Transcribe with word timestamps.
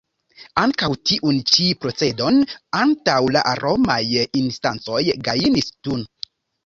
Ankaŭ 0.61 0.87
tiun 1.09 1.35
ĉi 1.55 1.65
procedon 1.85 2.39
antaŭ 2.79 3.19
la 3.37 3.43
romaj 3.61 4.01
instancoj 4.43 5.03
gajnis 5.29 5.71
Thun. 5.75 6.03